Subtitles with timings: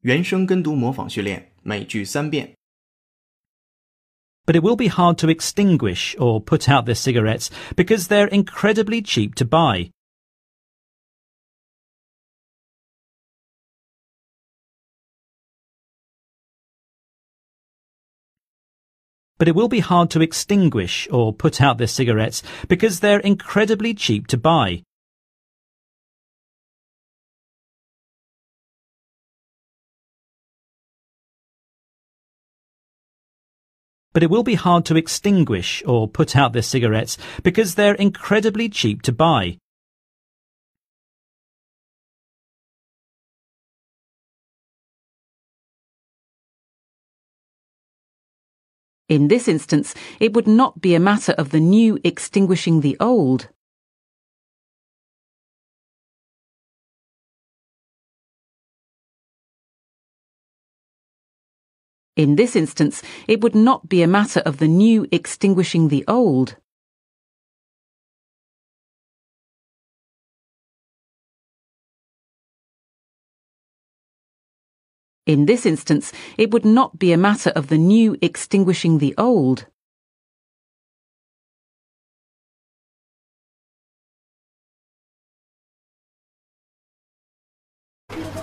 [0.00, 2.54] 原声跟读模仿训练，每句三遍。
[4.46, 9.00] But it will be hard to extinguish or put out the cigarettes because they're incredibly
[9.02, 9.90] cheap to buy.
[19.36, 23.94] But it will be hard to extinguish or put out the cigarettes because they're incredibly
[23.94, 24.84] cheap to buy.
[34.19, 38.67] But it will be hard to extinguish or put out the cigarettes because they're incredibly
[38.67, 39.59] cheap to buy.
[49.07, 53.47] In this instance, it would not be a matter of the new extinguishing the old.
[62.19, 66.57] In this instance, it would not be a matter of the new extinguishing the old.
[75.25, 79.67] In this instance, it would not be a matter of the new extinguishing the old.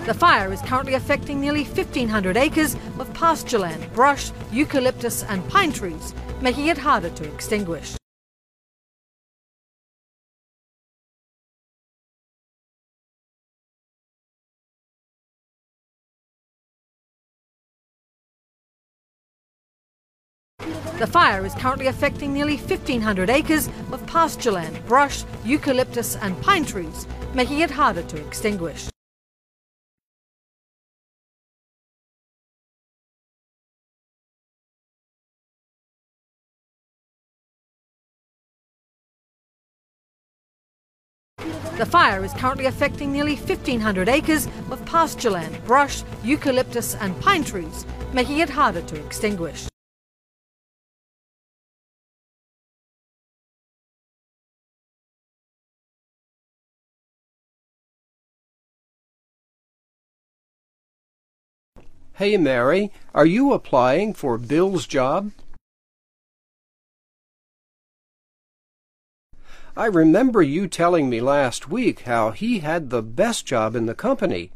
[0.06, 6.14] The fire is currently affecting nearly 1,500 acres of pastureland, brush, eucalyptus, and pine trees,
[6.40, 7.96] making it harder to extinguish.
[21.00, 27.08] The fire is currently affecting nearly 1,500 acres of pastureland, brush, eucalyptus, and pine trees,
[27.34, 28.88] making it harder to extinguish.
[41.78, 47.84] The fire is currently affecting nearly 1,500 acres of pastureland, brush, eucalyptus, and pine trees,
[48.12, 49.66] making it harder to extinguish.
[62.14, 65.32] Hey, Mary, are you applying for Bill's job?
[69.78, 73.94] I remember you telling me last week how he had the best job in the
[73.94, 74.50] company.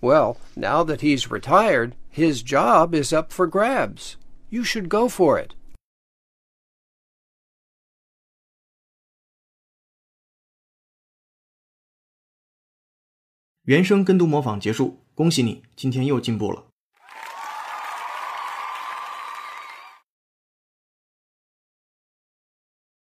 [0.00, 4.16] Well, now that he's retired, his job is up for grabs.
[4.48, 5.54] You should go for it.